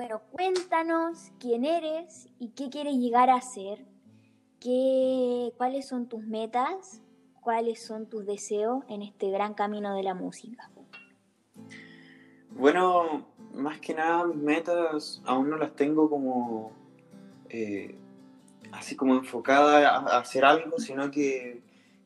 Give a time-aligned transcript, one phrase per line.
[0.00, 3.84] Bueno, cuéntanos quién eres y qué quieres llegar a ser.
[4.58, 7.02] ¿Qué, ¿Cuáles son tus metas?
[7.42, 10.70] ¿Cuáles son tus deseos en este gran camino de la música?
[12.48, 16.72] Bueno, más que nada mis metas aún no las tengo como
[17.50, 17.94] eh,
[18.72, 21.60] así como enfocada a, hacer algo, sino que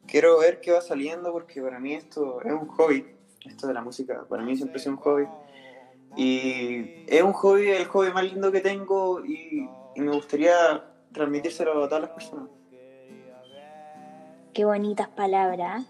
[0.09, 3.07] quiero ver qué va saliendo porque para mí esto es un hobby,
[3.45, 5.29] esto de la música, para mí siempre sido un hobby.
[6.17, 11.85] Y es un hobby, el hobby más lindo que tengo y, y me gustaría transmitírselo
[11.85, 12.49] a todas las personas.
[14.53, 15.85] Qué bonitas palabras.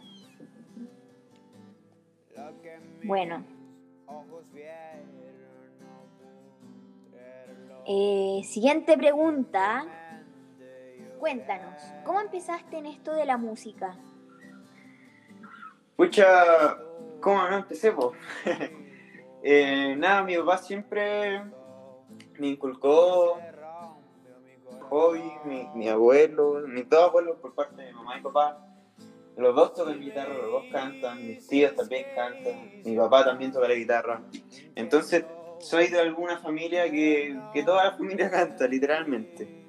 [3.05, 3.45] Bueno.
[7.87, 9.85] Eh, siguiente pregunta.
[11.19, 13.97] Cuéntanos, ¿cómo empezaste en esto de la música?
[15.97, 16.77] Pucha,
[17.21, 17.93] ¿cómo no empecé?
[19.45, 21.43] eh, nada, mi papá siempre
[22.39, 23.39] me inculcó
[24.89, 25.23] hobby,
[25.75, 28.59] mi, abuelo, mis dos abuelos por parte de mi mamá y papá.
[29.37, 33.69] Los dos tocan guitarra, los dos cantan, mis tíos también cantan, mi papá también toca
[33.69, 34.23] la guitarra.
[34.77, 35.25] Entonces,
[35.59, 39.63] soy de alguna familia que, que toda la familia canta, literalmente.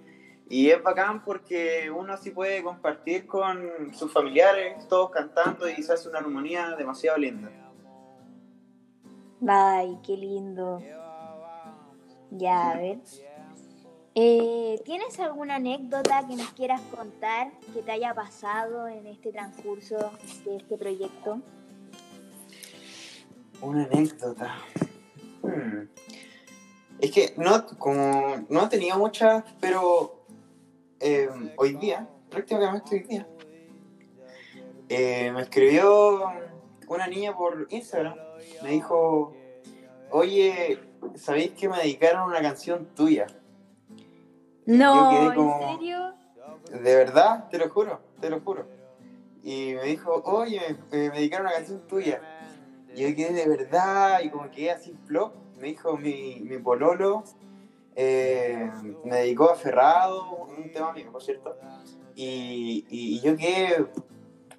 [0.48, 5.94] Y es bacán porque uno así puede compartir con sus familiares, todos cantando y se
[5.94, 7.65] hace una armonía demasiado linda.
[9.48, 10.82] Ay, qué lindo.
[12.32, 13.00] Ya, a ver.
[14.18, 19.98] Eh, ¿Tienes alguna anécdota que nos quieras contar que te haya pasado en este transcurso
[20.46, 21.42] de este proyecto?
[23.62, 24.56] Una anécdota.
[25.42, 25.90] Hmm.
[27.00, 30.26] Es que no, como, no tenido muchas, pero
[31.02, 33.28] eh, hoy día, prácticamente hoy día,
[34.88, 36.32] eh, me escribió
[36.88, 38.25] una niña por Instagram.
[38.64, 39.34] Me dijo,
[40.12, 40.80] oye,
[41.16, 43.28] ¿sabéis que me dedicaron una canción tuya?
[44.66, 46.14] No, ¿en serio?
[46.72, 48.68] De verdad, te lo juro, te lo juro.
[49.44, 52.22] Y me dijo, oye, me, me dedicaron una canción tuya.
[52.96, 57.24] Y yo quedé de verdad, y como quedé así flop, me dijo mi, mi pololo,
[57.96, 58.72] eh,
[59.04, 61.58] me dedicó a Ferrado, un tema mío, por cierto.
[62.16, 63.86] Y, y, y yo quedé,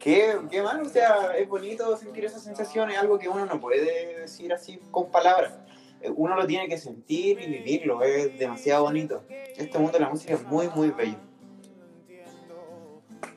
[0.06, 3.60] qué, qué mal, o sea, es bonito sentir esa sensación, es algo que uno no
[3.60, 5.52] puede decir así con palabras.
[6.00, 9.24] Eh, Uno lo tiene que sentir y vivirlo, es demasiado bonito.
[9.28, 11.18] Este mundo de la música es muy, muy bello.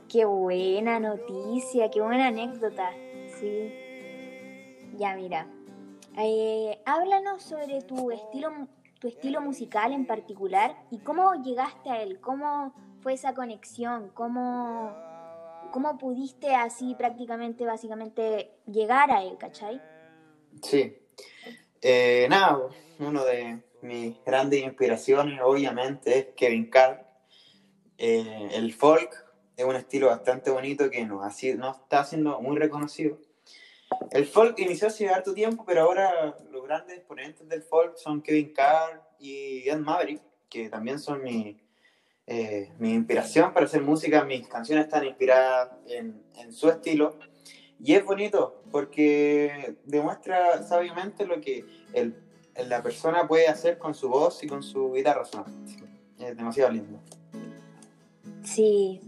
[0.08, 2.92] Qué buena noticia, qué buena anécdota.
[3.40, 3.74] Sí.
[4.96, 5.48] Ya, mira.
[6.20, 8.52] Eh, háblanos sobre tu estilo,
[9.00, 14.94] tu estilo musical en particular y cómo llegaste a él, cómo fue esa conexión, cómo,
[15.72, 19.82] cómo pudiste así prácticamente, básicamente, llegar a él, ¿cachai?
[20.62, 20.98] Sí.
[21.82, 22.60] Eh, nada,
[23.00, 27.06] uno de mis grandes inspiraciones, obviamente, es Kevin Carr.
[27.98, 29.26] Eh, el folk
[29.56, 33.18] es un estilo bastante bonito que no, así, no está siendo muy reconocido.
[34.12, 38.54] El folk inició hace harto tiempo, pero ahora los grandes exponentes del folk son Kevin
[38.54, 41.60] Carr y Ed Maverick, que también son mi,
[42.32, 44.24] eh, mi inspiración para hacer música.
[44.24, 47.18] Mis canciones están inspiradas en, en su estilo.
[47.82, 52.16] Y es bonito porque demuestra sabiamente lo que el,
[52.68, 55.74] la persona puede hacer con su voz y con su guitarra solamente.
[56.20, 57.00] Es demasiado lindo.
[58.44, 59.02] Sí.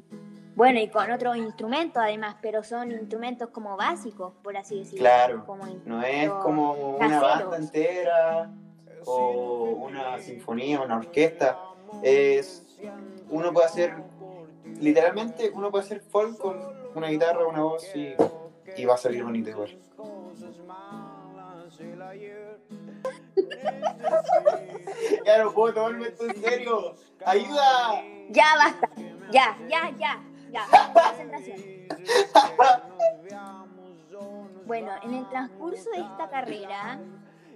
[0.55, 4.99] Bueno, y con otros instrumentos además, pero son instrumentos como básicos, por así decirlo.
[4.99, 7.51] Claro, como no es como una caseros.
[7.51, 8.51] banda entera
[9.05, 11.57] o una sinfonía, una orquesta.
[12.03, 12.65] Es,
[13.31, 13.95] uno puede hacer,
[14.79, 16.59] literalmente, uno puede hacer folk con
[16.93, 18.13] una guitarra, una voz y,
[18.77, 19.77] y va a salir bonito igual.
[25.25, 26.95] ya no puedo tomarme esto en serio.
[27.25, 28.03] ¡Ayuda!
[28.29, 28.89] Ya basta.
[29.31, 30.67] Ya, ya, ya, ya.
[30.93, 31.57] Concentración.
[34.63, 36.99] Bueno, en el transcurso de esta carrera,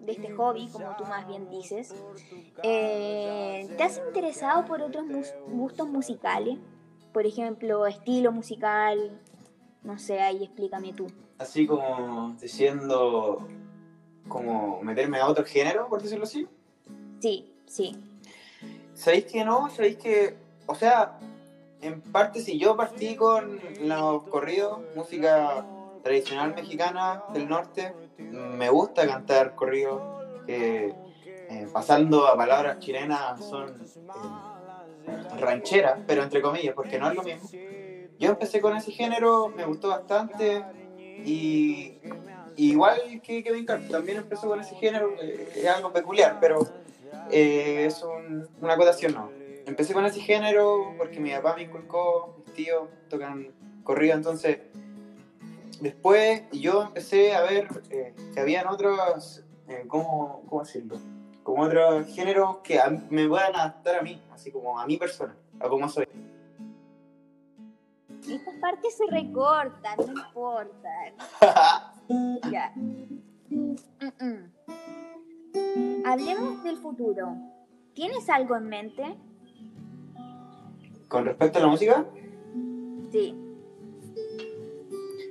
[0.05, 1.93] de este hobby, como tú más bien dices,
[2.63, 6.57] eh, ¿te has interesado por otros mus- gustos musicales?
[7.13, 9.19] Por ejemplo, estilo musical,
[9.83, 11.07] no sé, ahí explícame tú.
[11.37, 13.47] Así como diciendo,
[14.27, 16.47] como meterme a otro género, por decirlo así.
[17.19, 17.95] Sí, sí.
[18.93, 19.69] ¿Sabéis que no?
[19.69, 20.35] ¿Sabéis que,
[20.65, 21.19] o sea,
[21.81, 25.65] en parte si yo partí con los corridos, música
[26.09, 29.99] tradicional mexicana del norte, me gusta cantar corridos
[30.45, 30.93] que
[31.49, 37.23] eh, pasando a palabras chilenas son eh, rancheras, pero entre comillas, porque no es lo
[37.23, 37.49] mismo.
[38.19, 40.63] Yo empecé con ese género, me gustó bastante
[41.25, 41.97] y,
[42.55, 46.59] igual que Kevin Carter también empezó con ese género, eh, es algo peculiar, pero
[47.31, 49.31] eh, es un- una acotación, no.
[49.65, 53.47] Empecé con ese género porque mi papá me inculcó, mis tíos tocan
[53.83, 54.59] corrido, entonces
[55.81, 60.97] después yo empecé a ver eh, que habían otros, eh, ¿cómo, ¿cómo decirlo?
[61.43, 65.35] Como otros géneros que a me puedan adaptar a mí, así como a mi persona,
[65.59, 66.07] a cómo soy.
[68.27, 70.89] Estas partes se recortan, no importa.
[72.51, 72.71] Ya.
[72.75, 73.75] Mm,
[74.19, 74.53] mm.
[76.05, 77.35] Hablemos del futuro.
[77.95, 79.17] ¿Tienes algo en mente?
[81.07, 82.05] con respecto a la música,
[83.11, 83.44] Sí.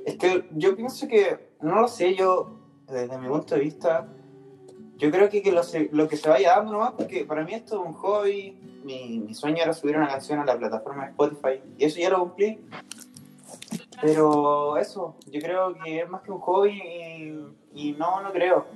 [0.04, 4.06] Es que yo pienso que, no lo sé, yo, desde mi punto de vista,
[4.96, 5.62] yo creo que, que lo,
[5.92, 8.52] lo que se vaya dando nomás, porque para mí esto es un hobby,
[8.84, 12.10] mi, mi sueño era subir una canción a la plataforma de Spotify, y eso ya
[12.10, 12.60] lo cumplí.
[14.00, 16.72] Pero eso, yo creo que es más que un hobby
[17.72, 18.66] y, y no, no creo.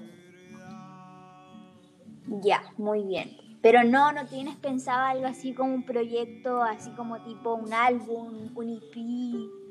[2.42, 3.36] Ya, muy bien.
[3.60, 8.50] Pero no, no tienes pensado algo así como un proyecto, así como tipo un álbum,
[8.54, 9.67] un EP.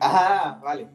[0.00, 0.88] Ah, vale.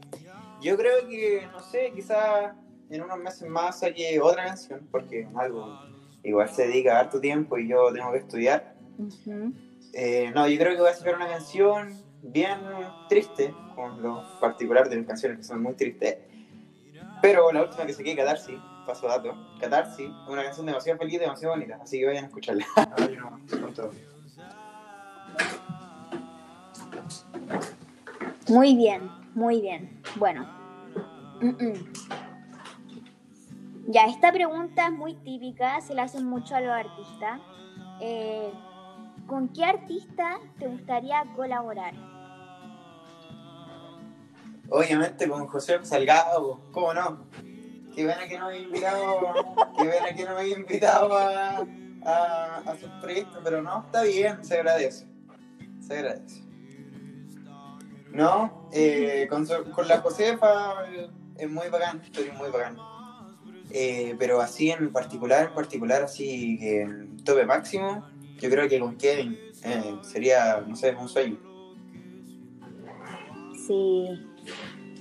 [0.62, 2.54] Yo creo que, no sé, quizás
[2.90, 5.78] en unos meses más saque otra canción, porque algo
[6.24, 8.76] igual se dedica harto tiempo y yo tengo que estudiar.
[8.98, 9.54] Ujú.
[9.94, 12.60] Eh, no, yo creo que voy a sacar una canción bien
[13.08, 16.18] triste, con lo particular de mis canciones que son muy tristes.
[17.22, 21.54] Pero la última que saqué, Catarsis, paso dato, Catarsis, es una canción demasiado feliz, demasiado
[21.56, 22.66] bonita, así que vayan a escucharla.
[22.76, 23.92] Ay, no, con todo.
[28.48, 30.02] Muy bien, muy bien.
[30.18, 30.48] Bueno.
[33.88, 37.42] Ya, esta pregunta es muy típica, se la hacen mucho a los artistas.
[38.02, 38.52] Eh,
[39.28, 41.94] ¿Con qué artista te gustaría colaborar?
[44.70, 47.26] Obviamente con José Salgado, ¿cómo no?
[47.96, 49.34] Qué pena que no me invitado,
[49.78, 51.66] qué pena que no me haya invitado a,
[52.06, 55.08] a, a sus proyectos, pero no, está bien, se agradece.
[55.80, 56.45] Se agradece.
[58.16, 62.78] No, eh, con, con la Josefa eh, es muy bacán, estoy muy bacán.
[63.72, 68.08] Eh, pero así en particular, en particular, así que en tope máximo,
[68.40, 71.38] yo creo que con Kevin eh, sería, no sé, un sueño.
[73.68, 74.08] Sí.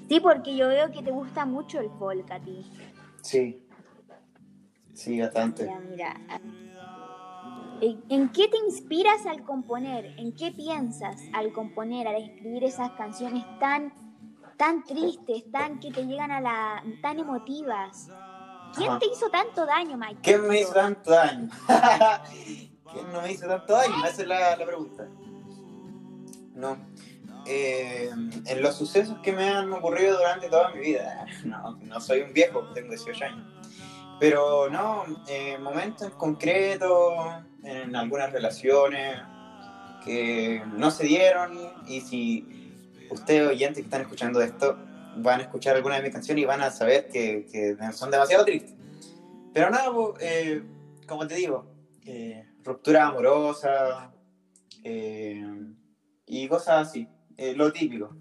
[0.08, 2.68] Sí, porque yo veo que te gusta mucho el folk a ti.
[3.22, 3.62] Sí.
[4.92, 5.66] Sí, bastante.
[5.66, 6.16] Ya, mira.
[7.80, 10.14] ¿En qué te inspiras al componer?
[10.18, 13.92] ¿En qué piensas al componer, al escribir esas canciones tan,
[14.56, 18.08] tan tristes, tan que te llegan a la, tan emotivas?
[18.74, 18.98] ¿Quién Ajá.
[18.98, 20.20] te hizo tanto daño, Mike?
[20.22, 21.48] ¿Quién me hizo tanto daño?
[22.92, 24.04] ¿Quién no me hizo tanto daño?
[24.06, 25.08] Esa es la, la pregunta.
[26.54, 26.76] No.
[27.46, 28.10] Eh,
[28.46, 32.32] en los sucesos que me han ocurrido durante toda mi vida, no, no soy un
[32.32, 33.53] viejo, tengo 18 años.
[34.20, 37.14] Pero no, eh, momentos en concreto,
[37.62, 39.20] en algunas relaciones
[40.04, 44.78] que no se dieron y si ustedes oyentes que están escuchando esto
[45.16, 48.44] van a escuchar alguna de mis canciones y van a saber que, que son demasiado
[48.44, 48.74] tristes.
[49.52, 49.90] Pero nada,
[50.20, 50.62] eh,
[51.06, 51.66] como te digo,
[52.04, 54.12] eh, ruptura amorosa
[54.82, 55.44] eh,
[56.26, 58.16] y cosas así, eh, lo típico.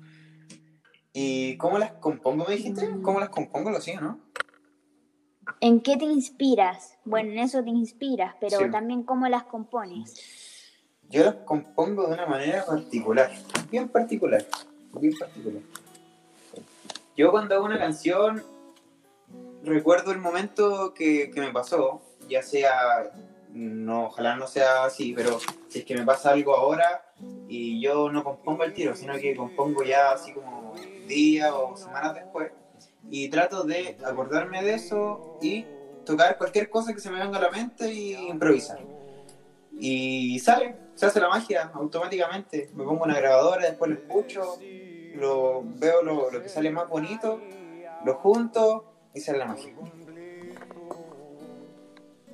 [1.11, 2.89] ¿Y cómo las compongo, me dijiste?
[3.01, 3.69] ¿Cómo las compongo?
[3.69, 4.19] Lo sigo, ¿no?
[5.59, 6.97] ¿En qué te inspiras?
[7.05, 8.71] Bueno, en eso te inspiras, pero Sí.
[8.71, 10.15] también cómo las compones.
[11.09, 13.31] Yo las compongo de una manera particular,
[13.69, 14.45] bien particular,
[14.99, 15.61] bien particular.
[17.15, 18.43] Yo cuando hago una canción
[19.63, 23.11] recuerdo el momento que, que me pasó, ya sea,
[23.51, 27.05] no, ojalá no sea así, pero si es que me pasa algo ahora
[27.47, 30.73] y yo no compongo el tiro, sino que compongo ya así como
[31.07, 32.51] días o semanas después
[33.09, 35.65] y trato de acordarme de eso y
[36.05, 38.79] tocar cualquier cosa que se me venga a la mente y improvisar.
[39.71, 42.69] Y sale, se hace la magia automáticamente.
[42.75, 44.57] Me pongo una grabadora, después lo escucho,
[45.15, 47.39] lo veo lo, lo que sale más bonito,
[48.05, 49.73] lo junto y sale la magia.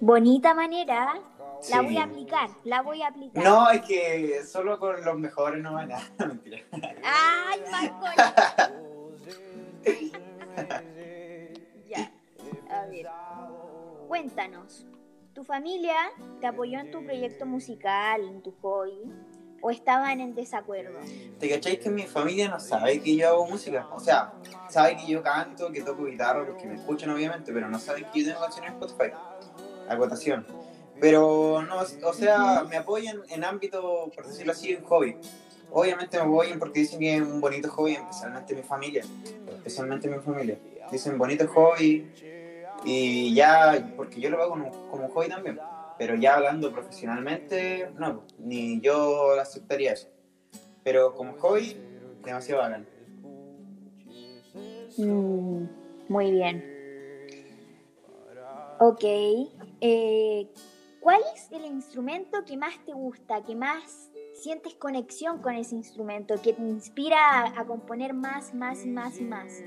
[0.01, 1.21] Bonita manera, la
[1.61, 1.73] Sí.
[1.83, 3.43] voy a aplicar, la voy a aplicar.
[3.43, 6.59] No, es que solo con los mejores no van a mentira.
[7.03, 8.05] ¡Ay, Marco!
[11.87, 12.11] ya,
[12.69, 13.07] a ver.
[14.07, 14.85] Cuéntanos,
[15.33, 15.95] ¿tu familia
[16.41, 19.03] te apoyó en tu proyecto musical, en tu hobby?
[19.61, 20.99] ¿O estaban en desacuerdo?
[21.37, 23.87] ¿Te cacháis que mi familia no sabe que yo hago música?
[23.91, 24.33] O sea,
[24.69, 28.21] sabe que yo canto, que toco guitarra, porque me escuchan obviamente, pero no saben que
[28.21, 29.11] yo tengo canciones en Spotify.
[29.89, 30.47] Acotación.
[31.01, 35.17] Pero no, o sea, me apoyan en ámbito, por decirlo así, en hobby.
[35.71, 39.03] Obviamente me apoyan porque dicen que es un bonito hobby, especialmente mi familia.
[39.57, 40.57] Especialmente mi familia.
[40.91, 42.11] Dicen bonito hobby
[42.83, 45.59] y ya, porque yo lo hago como, como hobby también.
[45.97, 50.07] Pero ya hablando profesionalmente, no, ni yo aceptaría eso.
[50.83, 51.75] Pero como hobby,
[52.23, 52.87] demasiado bacán.
[54.97, 55.65] Mm,
[56.07, 56.79] muy bien.
[58.79, 59.03] Ok.
[59.81, 60.47] Eh,
[61.01, 66.41] ¿Cuál es el instrumento que más te gusta, que más sientes conexión con ese instrumento,
[66.41, 69.61] que te inspira a, a componer más, más, más más?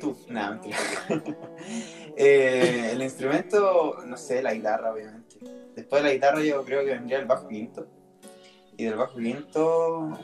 [0.00, 0.60] Tú, nada.
[2.14, 5.36] Eh, el instrumento, no sé, la guitarra, obviamente.
[5.74, 7.86] Después de la guitarra, yo creo que vendría el bajo quinto.
[8.76, 10.18] Y del bajo quinto.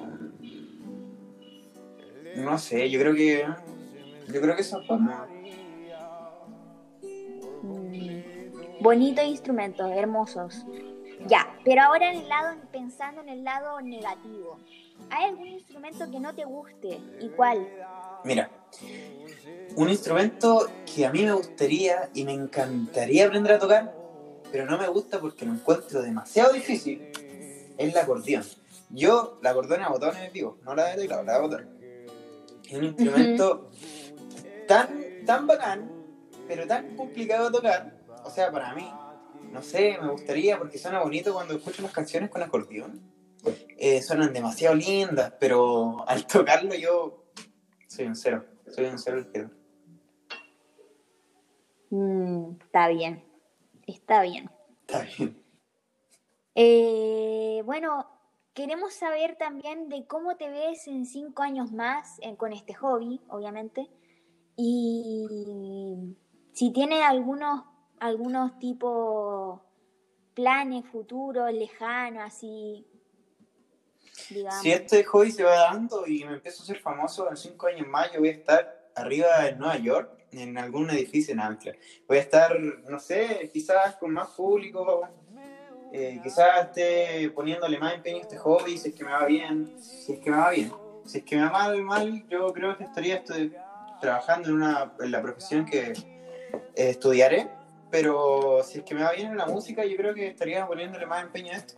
[2.37, 3.47] No sé, yo creo que.
[4.27, 4.75] Yo creo que es
[7.63, 10.67] Mm, Bonitos instrumentos, hermosos.
[11.27, 14.59] Ya, pero ahora en el lado, pensando en el lado negativo.
[15.11, 17.01] ¿Hay algún instrumento que no te guste?
[17.21, 17.69] ¿Y cuál?
[18.25, 18.51] Mira,
[19.77, 23.95] un instrumento que a mí me gustaría y me encantaría aprender a tocar,
[24.51, 27.11] pero no me gusta porque lo encuentro demasiado difícil,
[27.77, 28.45] es el acordeón.
[28.91, 31.69] Yo, la acordeón a botones, digo, no la de teclado, la de botones.
[32.69, 33.71] Es un instrumento
[34.67, 35.91] tan, tan bacán,
[36.47, 37.99] pero tan complicado de tocar.
[38.25, 38.91] O sea, para mí,
[39.53, 43.01] no sé, me gustaría porque suena bonito cuando escucho las canciones con acordeón.
[43.77, 47.25] Eh, suenan demasiado lindas, pero al tocarlo yo
[47.87, 48.45] soy un cero.
[48.69, 49.51] Soy un cero izquierdo.
[51.91, 53.25] Mm, está bien,
[53.87, 54.51] está bien.
[54.87, 55.43] Está bien.
[56.55, 58.07] Eh, bueno,
[58.53, 63.21] queremos saber también de cómo te ves en cinco años más eh, con este hobby,
[63.29, 63.89] obviamente,
[64.57, 66.17] y
[66.53, 67.63] si tienes algunos,
[68.01, 69.61] algunos tipos
[70.35, 72.87] planes futuros, lejanos, así,
[74.31, 74.63] digamos.
[74.63, 77.87] Si este hobby se va dando y me empiezo a ser famoso en cinco años
[77.89, 81.73] más, yo voy a estar arriba en Nueva York, en algún edificio en Ancla.
[82.07, 85.09] Voy a estar, no sé, quizás con más público,
[85.93, 89.75] eh, quizás esté poniéndole más empeño a este hobby, si es que me va bien,
[89.81, 90.73] si es que me va bien.
[91.05, 93.55] Si es que me va mal, mal, yo creo que estaría estoy
[94.01, 95.95] trabajando en, una, en la profesión que eh,
[96.75, 97.49] estudiaré,
[97.91, 101.07] pero si es que me va bien en la música, yo creo que estaría poniéndole
[101.07, 101.75] más empeño a esto.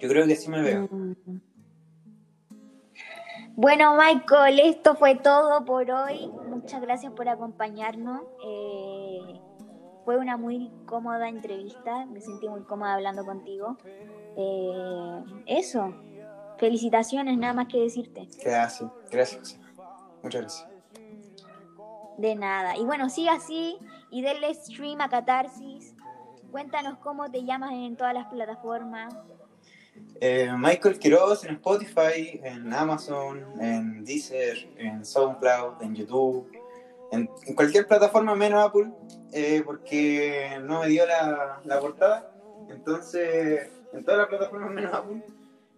[0.00, 0.88] Yo creo que así me veo.
[3.54, 6.30] Bueno, Michael, esto fue todo por hoy.
[6.48, 8.22] Muchas gracias por acompañarnos.
[8.44, 9.40] Eh,
[10.04, 12.06] fue una muy cómoda entrevista.
[12.06, 13.76] Me sentí muy cómoda hablando contigo.
[14.36, 15.94] Eh, eso.
[16.58, 18.26] Felicitaciones, nada más que decirte.
[18.42, 19.60] Gracias, gracias.
[20.22, 20.71] Muchas gracias.
[22.22, 22.76] De nada.
[22.76, 23.76] Y bueno, sigue así
[24.08, 25.92] y denle stream a Catarsis.
[26.52, 29.12] Cuéntanos cómo te llamas en todas las plataformas.
[30.20, 36.48] Eh, Michael Quiroz en Spotify, en Amazon, en Deezer, en SoundCloud, en YouTube,
[37.10, 38.92] en, en cualquier plataforma menos Apple,
[39.32, 42.32] eh, porque no me dio la, la, portada.
[42.70, 45.24] Entonces, en todas las plataformas menos Apple,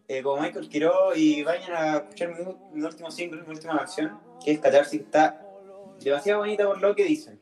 [0.08, 2.34] eh, como Michael Quiroz, y vayan a escuchar
[2.74, 5.43] mi, último single, mi última canción, que es Catarsis, está
[6.04, 7.40] demasiado bonita por lo que dicen.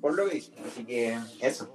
[0.00, 0.54] Por lo que dicen.
[0.64, 1.70] Así que eso.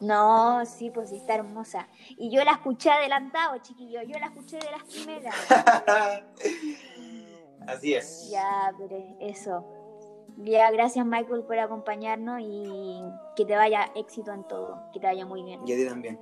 [0.00, 1.86] No, sí, pues sí, está hermosa.
[2.16, 4.02] Y yo la escuché adelantado, chiquillo.
[4.02, 5.34] Yo la escuché de las primeras.
[7.68, 8.28] Así es.
[8.30, 9.64] Ya, pero eso.
[10.38, 13.00] Ya, gracias Michael por acompañarnos y
[13.36, 14.82] que te vaya éxito en todo.
[14.92, 15.60] Que te vaya muy bien.
[15.68, 16.18] Y a ti también.